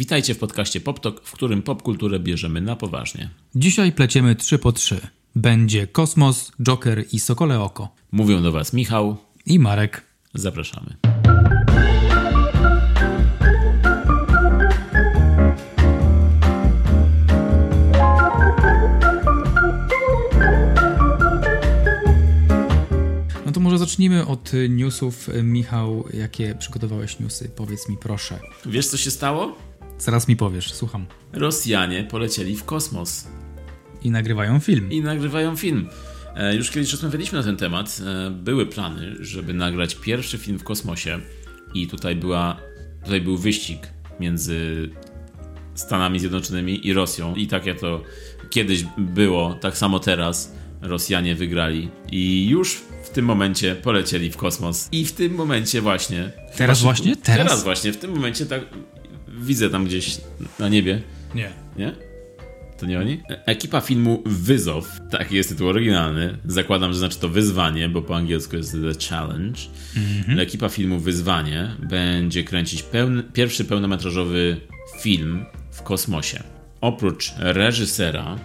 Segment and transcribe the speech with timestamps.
[0.00, 3.30] Witajcie w podcaście PopTok, w którym popkulturę bierzemy na poważnie.
[3.54, 5.00] Dzisiaj pleciemy 3 po 3.
[5.34, 7.88] Będzie Kosmos, Joker i Sokole Oko.
[8.12, 9.16] Mówią do Was Michał.
[9.46, 10.04] I Marek.
[10.34, 10.96] Zapraszamy.
[23.46, 25.28] No to może zacznijmy od newsów.
[25.42, 27.48] Michał, jakie przygotowałeś newsy?
[27.56, 28.38] Powiedz mi proszę.
[28.66, 29.69] Wiesz co się stało?
[30.00, 31.06] Zaraz mi powiesz, słucham.
[31.32, 33.28] Rosjanie polecieli w kosmos
[34.02, 34.90] I nagrywają film.
[34.92, 35.88] i nagrywają film.
[36.36, 37.98] E, Już kiedyś rozmawialiśmy na ten temat.
[38.26, 41.18] E, Były plany, żeby nagrać pierwszy film w kosmosie
[41.74, 42.56] i tutaj była,
[43.04, 43.86] tutaj był wyścig
[44.20, 44.90] między
[45.74, 47.34] Stanami Zjednoczonymi i Rosją.
[47.34, 48.02] I tak jak to
[48.50, 54.88] kiedyś było, tak samo teraz Rosjanie wygrali i już w tym momencie polecieli w kosmos.
[54.92, 56.32] I w tym momencie właśnie.
[56.56, 57.16] Teraz właśnie?
[57.16, 57.46] Teraz?
[57.46, 58.60] Teraz właśnie, w tym momencie tak
[59.40, 60.20] widzę tam gdzieś
[60.58, 61.02] na niebie.
[61.34, 61.50] Nie.
[61.76, 61.92] Nie?
[62.78, 63.20] To nie oni?
[63.30, 66.38] E- Ekipa filmu Wyzow, taki jest tytuł oryginalny.
[66.44, 69.60] Zakładam, że znaczy to wyzwanie, bo po angielsku jest The Challenge.
[70.38, 74.60] Ekipa filmu Wyzwanie będzie kręcić pełny, pierwszy pełnometrażowy
[75.00, 76.42] film w kosmosie.
[76.80, 78.38] Oprócz reżysera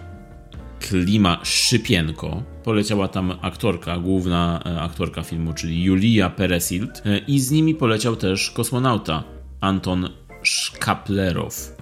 [0.80, 7.50] Klima Szypienko, poleciała tam aktorka, główna e, aktorka filmu, czyli Julia Peresild e, i z
[7.50, 9.24] nimi poleciał też kosmonauta
[9.60, 10.08] Anton
[10.46, 11.76] Szkaplerow.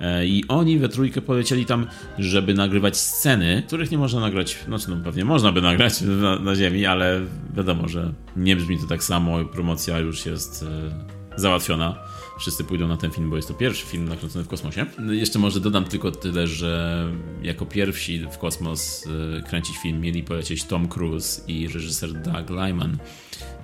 [0.00, 1.86] E, I oni we trójkę polecieli tam,
[2.18, 6.56] żeby nagrywać sceny, których nie można nagrać, znaczy no pewnie można by nagrać na, na
[6.56, 7.20] Ziemi, ale
[7.56, 11.94] wiadomo, że nie brzmi to tak samo, promocja już jest e, załatwiona.
[12.40, 14.86] Wszyscy pójdą na ten film, bo jest to pierwszy film nakręcony w kosmosie.
[14.98, 17.06] No Jeszcze może dodam tylko tyle, że
[17.42, 19.06] jako pierwsi w kosmos
[19.38, 22.98] e, kręcić film mieli polecieć Tom Cruise i reżyser Doug Lyman.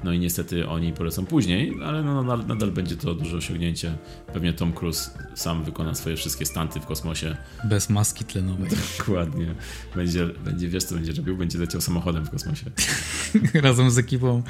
[0.04, 3.94] No i niestety oni polecą później, ale no, nadal, nadal będzie to duże osiągnięcie.
[4.32, 7.36] Pewnie Tom Cruise sam wykona swoje wszystkie stanty w kosmosie.
[7.64, 8.70] Bez maski tlenowej.
[8.98, 9.54] Dokładnie.
[9.94, 11.36] Będzie, będzie wiesz co będzie robił?
[11.36, 12.66] Będzie leciał samochodem w kosmosie.
[13.54, 14.42] Razem z ekipą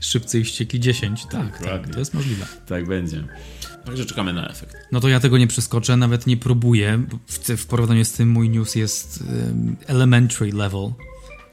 [0.00, 1.26] Szybcy i Wściekli 10.
[1.30, 2.46] Tak, tak, to jest możliwe.
[2.66, 3.24] Tak będzie.
[3.84, 4.76] Także czekamy na efekt.
[4.92, 7.02] No to ja tego nie przeskoczę, nawet nie próbuję.
[7.56, 9.24] W, porównaniu z tym mój news jest
[9.86, 10.92] elementary level.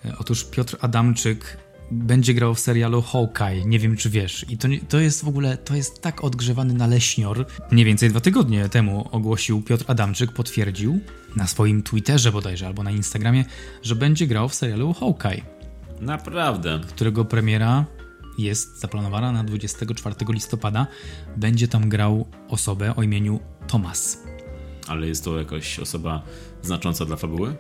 [0.06, 1.58] E, Otóż Piotr Adamczyk
[1.92, 4.46] będzie grał w serialu Hawkeye, nie wiem czy wiesz.
[4.50, 7.46] I to, to jest w ogóle, to jest tak odgrzewany naleśnior.
[7.72, 11.00] Mniej więcej dwa tygodnie temu ogłosił Piotr Adamczyk, potwierdził
[11.36, 13.46] na swoim Twitterze bodajże, albo na Instagramie,
[13.84, 15.42] że będzie grał w serialu Hawkeye,
[16.02, 16.82] Naprawdę.
[16.88, 17.86] którego premiera
[18.42, 20.88] jest zaplanowana na 24 listopada.
[21.38, 24.24] Będzie tam grał osobę o imieniu Thomas.
[24.88, 26.24] Ale jest to jakaś osoba
[26.62, 27.56] znacząca dla fabuły?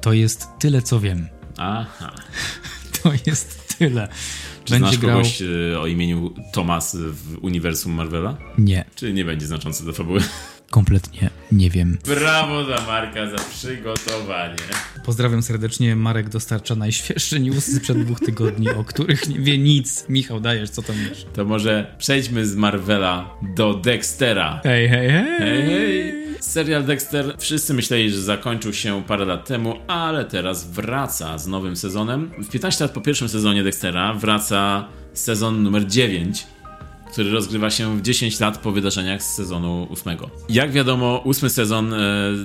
[0.00, 1.28] To jest tyle, co wiem.
[1.58, 2.12] Aha.
[3.02, 4.08] To jest tyle.
[4.64, 5.16] Czy Będzie znasz grał.
[5.16, 8.36] kogoś e, o imieniu Thomas w uniwersum Marvela?
[8.58, 10.20] Nie, Czy nie będzie znaczący dla fabuły?
[10.70, 11.98] kompletnie nie wiem.
[12.06, 14.56] Brawo dla Marka za przygotowanie.
[15.04, 15.96] Pozdrawiam serdecznie.
[15.96, 20.04] Marek dostarcza najświeższe newsy sprzed dwóch tygodni, o których nie wie nic.
[20.08, 21.26] Michał, dajesz, co tam wiesz?
[21.32, 24.60] To może przejdźmy z Marvela do Dextera.
[24.64, 25.38] Hej, hej, hej.
[25.38, 26.28] Hej, hej!
[26.40, 31.76] Serial Dexter wszyscy myśleli, że zakończył się parę lat temu, ale teraz wraca z nowym
[31.76, 32.30] sezonem.
[32.38, 36.46] W 15 lat po pierwszym sezonie Dextera wraca sezon numer 9,
[37.10, 40.18] który rozgrywa się w 10 lat po wydarzeniach z sezonu 8.
[40.48, 41.98] Jak wiadomo, ósmy sezon e,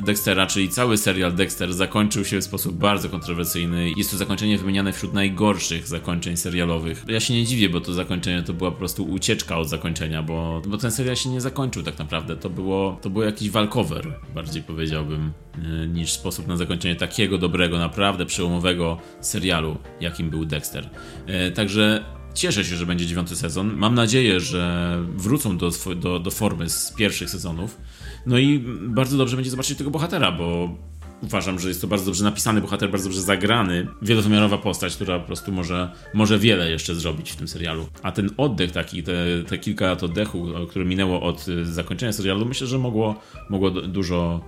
[0.05, 3.91] Dextera, czyli cały serial Dexter, zakończył się w sposób bardzo kontrowersyjny.
[3.97, 7.05] Jest to zakończenie wymieniane wśród najgorszych zakończeń serialowych.
[7.07, 10.61] Ja się nie dziwię, bo to zakończenie to była po prostu ucieczka od zakończenia, bo,
[10.67, 12.35] bo ten serial się nie zakończył tak naprawdę.
[12.35, 17.77] To było, to było jakiś walkover, bardziej powiedziałbym, e, niż sposób na zakończenie takiego dobrego,
[17.77, 20.89] naprawdę przełomowego serialu, jakim był Dexter.
[21.27, 23.75] E, Także Cieszę się, że będzie dziewiąty sezon.
[23.75, 27.77] Mam nadzieję, że wrócą do, do, do formy z pierwszych sezonów.
[28.25, 30.77] No i bardzo dobrze będzie zobaczyć tego bohatera, bo
[31.23, 33.87] uważam, że jest to bardzo dobrze napisany bohater, bardzo dobrze zagrany.
[34.01, 37.87] Wielowymiarowa postać, która po prostu może, może wiele jeszcze zrobić w tym serialu.
[38.03, 39.13] A ten oddech taki, te,
[39.47, 43.15] te kilka lat oddechu, które minęło od y, zakończenia serialu, myślę, że mogło,
[43.49, 44.41] mogło du- dużo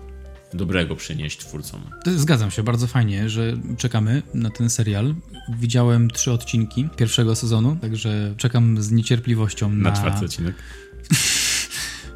[0.54, 1.82] dobrego przynieść twórcom.
[2.16, 5.16] Zgadzam się, bardzo fajnie, że czekamy na ten serial.
[5.60, 10.56] Widziałem trzy odcinki pierwszego sezonu, także czekam z niecierpliwością Na na, czwarty odcinek.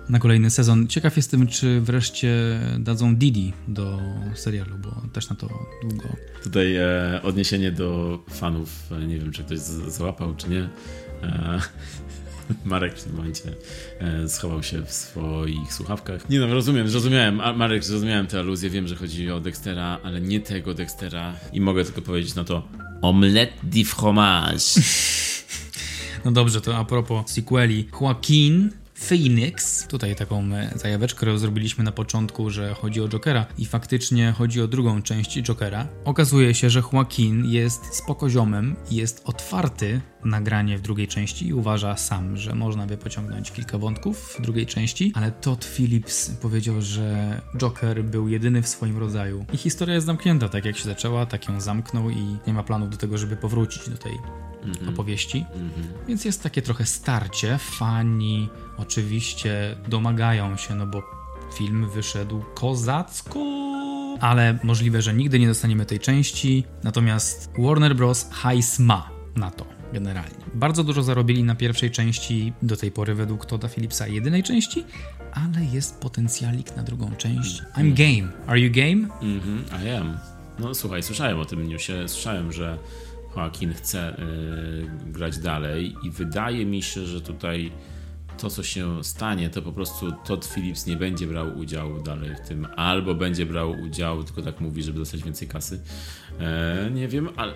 [0.09, 0.87] na kolejny sezon.
[0.87, 3.99] Ciekaw jestem, czy wreszcie dadzą Didi do
[4.35, 5.49] serialu, bo też na to
[5.81, 6.09] długo.
[6.43, 10.69] Tutaj e, odniesienie do fanów, e, nie wiem czy ktoś załapał czy nie.
[11.23, 11.59] E,
[12.65, 13.53] Marek w tym momencie
[13.99, 16.29] e, schował się w swoich słuchawkach.
[16.29, 17.35] Nie no, rozumiem, zrozumiałem.
[17.35, 18.69] Marek, zrozumiałem tę aluzję.
[18.69, 21.33] Wiem, że chodzi o Dextera, ale nie tego Dextera.
[21.53, 22.67] I mogę tylko powiedzieć na to
[23.01, 24.57] omelette de fromage.
[26.25, 27.87] No dobrze, to a propos sequeli.
[28.01, 29.87] Joaquin Phoenix.
[29.87, 34.67] Tutaj taką e, zajaweczkę zrobiliśmy na początku, że chodzi o Jokera i faktycznie chodzi o
[34.67, 35.87] drugą część Jokera.
[36.05, 41.53] Okazuje się, że Joaquin jest spokoziomem i jest otwarty na granie w drugiej części i
[41.53, 46.81] uważa sam, że można by pociągnąć kilka wątków w drugiej części, ale Todd Phillips powiedział,
[46.81, 49.45] że Joker był jedyny w swoim rodzaju.
[49.53, 52.89] I historia jest zamknięta, tak jak się zaczęła, tak ją zamknął i nie ma planów
[52.89, 54.13] do tego, żeby powrócić do tej
[54.63, 54.89] mm-hmm.
[54.89, 55.45] opowieści.
[55.55, 56.07] Mm-hmm.
[56.07, 57.57] Więc jest takie trochę starcie.
[57.57, 61.03] Fani oczywiście domagają się, no bo
[61.53, 63.39] film wyszedł kozacko
[64.19, 66.63] ale możliwe, że nigdy nie dostaniemy tej części.
[66.83, 68.29] Natomiast Warner Bros.
[68.31, 70.35] hajs ma na to generalnie.
[70.53, 74.83] Bardzo dużo zarobili na pierwszej części, do tej pory według Toda Phillipsa jedynej części,
[75.33, 77.63] ale jest potencjalik na drugą część.
[77.77, 78.31] I'm game.
[78.47, 79.15] Are you game?
[79.21, 80.17] Mhm, I am.
[80.59, 82.77] No słuchaj, słyszałem o tym newsie, słyszałem, że
[83.35, 84.15] Joaquin chce
[85.05, 87.71] yy, grać dalej i wydaje mi się, że tutaj
[88.39, 92.47] to, co się stanie, to po prostu Todd Phillips nie będzie brał udziału dalej w
[92.47, 95.81] tym, albo będzie brał udział, tylko tak mówi, żeby dostać więcej kasy.
[96.39, 97.53] E, nie wiem, ale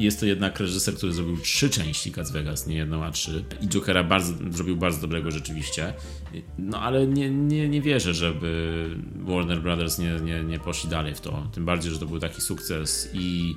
[0.00, 3.44] jest to jednak reżyser, który zrobił trzy części Cats Vegas, nie jedną, a trzy.
[3.60, 5.92] I Jokera bardzo, zrobił bardzo dobrego rzeczywiście.
[6.58, 11.20] No ale nie, nie, nie wierzę, żeby Warner Brothers nie, nie, nie poszli dalej w
[11.20, 11.48] to.
[11.52, 13.56] Tym bardziej, że to był taki sukces i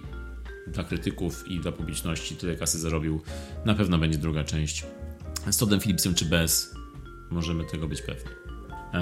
[0.70, 3.22] dla krytyków i dla publiczności tyle kasy zarobił.
[3.66, 4.86] Na pewno będzie druga część
[5.52, 6.76] z Toddem Phillipsem czy bez,
[7.32, 8.32] możemy tego być pewni.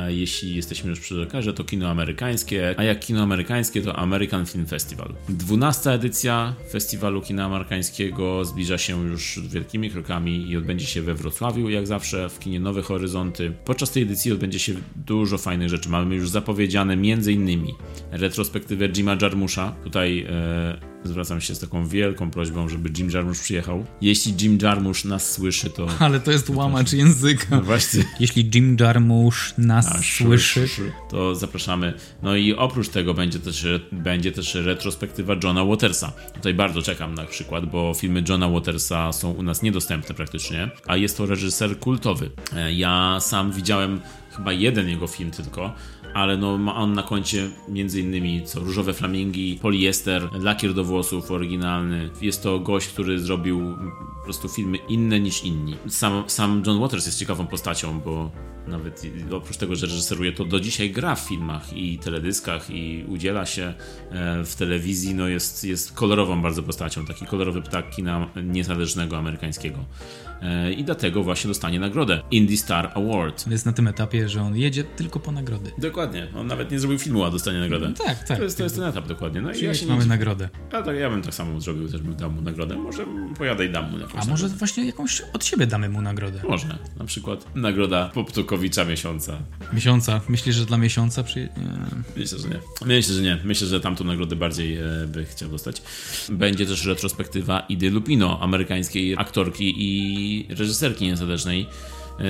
[0.07, 4.65] Jeśli jesteśmy już przy lekarze, to kino amerykańskie, a jak kino amerykańskie, to American Film
[4.65, 5.13] Festival.
[5.29, 11.69] Dwunasta edycja festiwalu kina amerykańskiego zbliża się już wielkimi krokami i odbędzie się we Wrocławiu,
[11.69, 13.53] jak zawsze, w kinie Nowe Horyzonty.
[13.65, 15.89] Podczas tej edycji odbędzie się dużo fajnych rzeczy.
[15.89, 17.65] Mamy już zapowiedziane m.in.
[18.11, 19.75] retrospektywę Jima Jarmusza.
[19.83, 23.85] Tutaj e, zwracam się z taką wielką prośbą, żeby Jim Jarmusch przyjechał.
[24.01, 25.87] Jeśli Jim Jarmusch nas słyszy, to...
[25.99, 27.45] Ale to jest łamacz języka.
[27.51, 28.03] No właśnie.
[28.19, 30.67] Jeśli Jim Jarmusch nas A, słyszy,
[31.09, 31.93] to zapraszamy.
[32.23, 36.11] No i oprócz tego będzie też, będzie też retrospektywa Johna Watersa.
[36.33, 40.97] Tutaj bardzo czekam na przykład, bo filmy Johna Watersa są u nas niedostępne praktycznie, a
[40.97, 42.29] jest to reżyser kultowy.
[42.55, 44.01] E, ja sam widziałem
[44.37, 45.73] chyba jeden jego film tylko,
[46.17, 51.31] ale no ma on na koncie między innymi co Różowe Flamingi, Poliester, Lakier do włosów
[51.31, 52.09] oryginalny.
[52.21, 53.77] Jest to gość, który zrobił
[54.17, 55.75] po prostu filmy inne niż inni.
[55.87, 58.31] Sam, sam John Waters jest ciekawą postacią, bo
[58.67, 63.45] nawet oprócz tego, że reżyseruje, to do dzisiaj gra w filmach i teledyskach i udziela
[63.45, 63.73] się
[64.11, 69.77] e, w telewizji, no jest, jest kolorową bardzo postacią, taki kolorowy ptak kina niezależnego amerykańskiego.
[70.41, 73.47] E, I dlatego właśnie dostanie nagrodę Indie Star Award.
[73.47, 75.71] Jest na tym etapie, że on jedzie tylko po nagrody.
[75.77, 76.06] Dokładnie.
[76.37, 77.89] On nawet nie zrobił filmu, a dostanie nagrodę.
[77.89, 78.37] No tak, tak.
[78.37, 79.41] To jest, to jest ten etap dokładnie.
[79.41, 80.49] No i ja się mamy nagrodę.
[80.71, 82.75] A tak, ja bym tak samo zrobił, też bym dał mu nagrodę.
[82.75, 83.05] Może
[83.37, 84.55] pojadę i dam mu jakąś A może nagrodę.
[84.55, 86.39] właśnie jakąś od siebie damy mu nagrodę?
[86.49, 86.77] Może.
[86.99, 89.37] Na przykład nagroda Poptukowicza miesiąca.
[89.73, 90.21] Miesiąca?
[90.29, 91.23] Myślisz, że dla miesiąca?
[91.23, 91.49] Przy...
[92.17, 92.59] Myślę, że nie.
[92.85, 93.37] Myślę, że nie.
[93.43, 95.81] Myślę, że tamtą nagrodę bardziej e, by chciał dostać.
[96.29, 101.67] Będzie też retrospektywa Idy Lupino, amerykańskiej aktorki i reżyserki niezależnej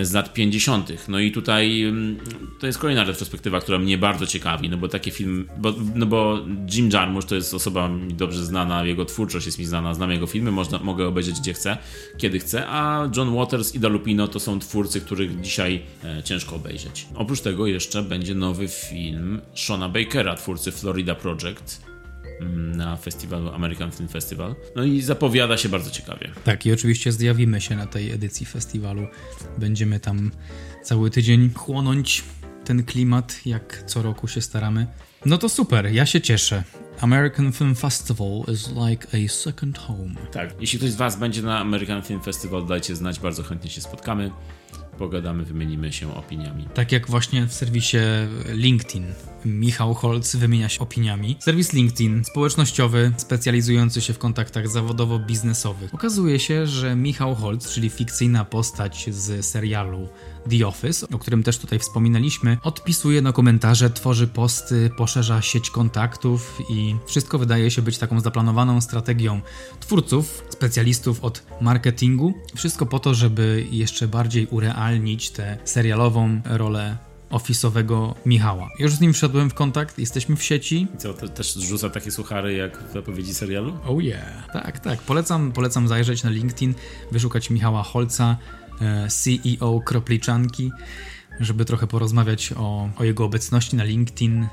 [0.02, 1.08] z lat 50.
[1.08, 2.18] No i tutaj mm,
[2.60, 6.40] to jest kolejna retrospektywa, która mnie bardzo ciekawi, no bo taki film, bo, no bo
[6.74, 10.28] Jim Jarmusch to jest osoba mi dobrze znana, jego twórczość jest mi znana, znam jego
[10.28, 11.78] filmy, można, mogę obejrzeć gdzie chcę,
[12.18, 17.08] kiedy chcę, a John Waters i Lupino to są twórcy, których dzisiaj e, ciężko obejrzeć.
[17.16, 21.82] Oprócz tego jeszcze będzie nowy film Shona Bakera, twórcy Florida Project,
[22.76, 24.56] na festiwalu American Film Festival.
[24.76, 26.32] No i zapowiada się bardzo ciekawie.
[26.44, 29.08] Tak, i oczywiście zjawimy się na tej edycji festiwalu.
[29.58, 30.32] Będziemy tam
[30.84, 32.24] cały tydzień chłonąć
[32.66, 34.88] ten klimat, jak co roku się staramy.
[35.26, 36.64] No to super, ja się cieszę.
[37.02, 40.16] American Film Festival is like a second home.
[40.32, 43.82] Tak, jeśli ktoś z Was będzie na American Film Festival, dajcie znać, bardzo chętnie się
[43.82, 44.32] spotkamy
[44.98, 46.68] pogadamy, wymienimy się opiniami.
[46.74, 47.98] Tak jak właśnie w serwisie
[48.54, 49.06] LinkedIn.
[49.46, 51.38] Michał Holc wymienia się opiniami.
[51.40, 55.94] Serwis LinkedIn, społecznościowy, specjalizujący się w kontaktach zawodowo-biznesowych.
[55.94, 60.08] Okazuje się, że Michał Holc, czyli fikcyjna postać z serialu
[60.50, 66.62] The Office, o którym też tutaj wspominaliśmy, odpisuje na komentarze, tworzy posty, poszerza sieć kontaktów
[66.70, 69.42] i wszystko wydaje się być taką zaplanowaną strategią
[69.80, 72.34] twórców, specjalistów od marketingu.
[72.56, 74.87] Wszystko po to, żeby jeszcze bardziej urealnić
[75.36, 76.98] tę serialową rolę
[77.30, 78.70] ofisowego Michała.
[78.80, 80.88] Już z nim wszedłem w kontakt, jesteśmy w sieci.
[80.96, 83.78] I co, to też rzuca takie suchary jak w zapowiedzi serialu?
[83.86, 84.52] Oh yeah.
[84.54, 85.00] Tak, tak.
[85.00, 86.74] Polecam, polecam zajrzeć na LinkedIn,
[87.12, 88.38] wyszukać Michała Holca,
[88.82, 90.72] e, CEO Kropliczanki
[91.40, 94.44] żeby trochę porozmawiać o, o, jego obecności na LinkedIn.
[94.44, 94.50] E,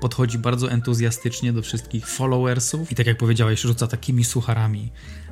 [0.00, 4.90] podchodzi bardzo entuzjastycznie do wszystkich followersów i tak jak powiedziałeś, rzuca takimi sucharami,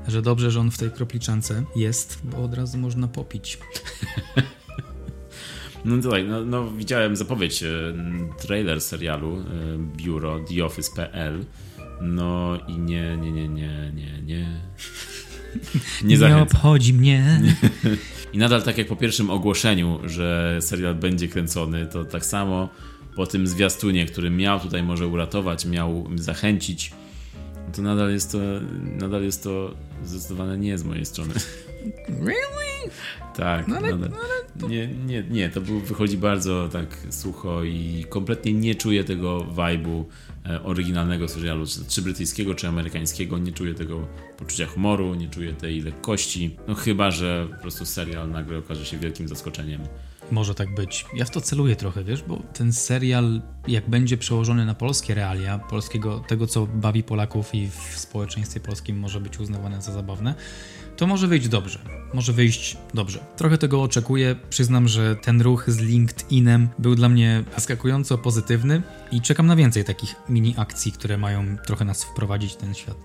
[0.09, 3.59] że dobrze, że on w tej kropliczance jest, bo od razu można popić.
[5.85, 7.69] No tutaj, no, no widziałem zapowiedź, e,
[8.39, 9.45] trailer serialu e,
[9.97, 11.45] Biuro TheOffice.pl
[12.01, 14.47] no i nie, nie, nie, nie, nie, nie.
[16.05, 17.41] Nie, nie obchodzi mnie.
[18.35, 22.69] I nadal tak jak po pierwszym ogłoszeniu, że serial będzie kręcony, to tak samo
[23.17, 26.93] po tym zwiastunie, który miał tutaj może uratować, miał zachęcić,
[27.77, 28.39] to nadal jest to,
[28.83, 29.75] nadal jest to
[30.05, 31.35] zdecydowane nie z mojej strony.
[32.09, 32.74] Really?
[33.37, 34.11] Tak, no ale, nadal.
[34.11, 34.69] No ale to...
[34.69, 40.05] nie, nie, nie, to był, wychodzi bardzo tak sucho i kompletnie nie czuję tego vibe'u
[40.47, 45.53] e, oryginalnego serialu, czy, czy brytyjskiego, czy amerykańskiego, nie czuję tego poczucia humoru, nie czuję
[45.53, 49.81] tej lekkości, no chyba, że po prostu serial nagle okaże się wielkim zaskoczeniem
[50.31, 51.07] może tak być.
[51.15, 55.59] Ja w to celuję trochę, wiesz, bo ten serial, jak będzie przełożony na polskie realia,
[55.59, 60.35] polskiego, tego co bawi Polaków i w społeczeństwie polskim może być uznawane za zabawne,
[60.97, 61.79] to może wyjść dobrze.
[62.15, 63.19] Może wyjść dobrze.
[63.37, 64.37] Trochę tego oczekuję.
[64.51, 68.83] Przyznam, że ten ruch z LinkedInem był dla mnie zaskakująco pozytywny
[69.13, 72.97] i czekam na więcej takich mini akcji, które mają trochę nas wprowadzić w ten świat.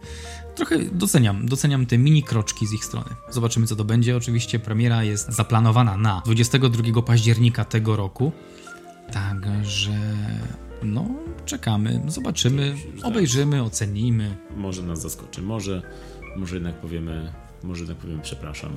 [0.55, 3.09] Trochę doceniam, doceniam te mini kroczki z ich strony.
[3.29, 4.17] Zobaczymy, co to będzie.
[4.17, 8.31] Oczywiście premiera jest zaplanowana na 22 października tego roku.
[9.11, 9.99] Także
[10.83, 11.05] no,
[11.45, 14.37] czekamy, zobaczymy, obejrzymy, ocenimy.
[14.55, 15.81] Może nas zaskoczy, może,
[16.37, 18.71] może jednak powiemy może tak powiem, przepraszam,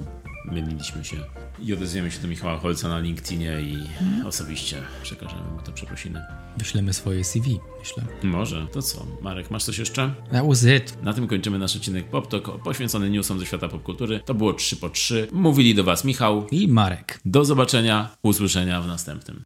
[0.44, 1.16] myliliśmy się.
[1.60, 4.26] I odezwiemy się do Michała Holca na LinkedInie i hmm.
[4.26, 6.22] osobiście przekażemy mu to przeprosiny.
[6.56, 8.04] Wyślemy swoje CV, myślę.
[8.22, 8.66] Może.
[8.72, 9.06] To co?
[9.22, 10.14] Marek, masz coś jeszcze?
[10.32, 11.02] That was it.
[11.02, 14.20] Na tym kończymy nasz odcinek PopTalk poświęcony newsom ze świata popkultury.
[14.24, 15.28] To było 3 po 3.
[15.32, 17.20] Mówili do Was Michał i Marek.
[17.24, 19.44] Do zobaczenia, usłyszenia w następnym.